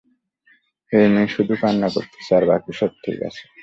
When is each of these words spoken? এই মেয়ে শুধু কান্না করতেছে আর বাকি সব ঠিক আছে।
এই 0.91 1.07
মেয়ে 1.13 1.33
শুধু 1.35 1.53
কান্না 1.61 1.87
করতেছে 1.95 2.31
আর 2.37 2.43
বাকি 2.49 2.71
সব 2.79 2.91
ঠিক 3.03 3.19
আছে। 3.27 3.43